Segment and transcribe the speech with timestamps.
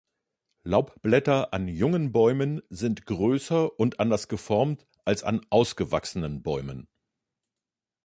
[0.63, 6.87] Laubblätter an jungen Bäumen sind größer und anders geformt als an ausgewachsenen Bäumen.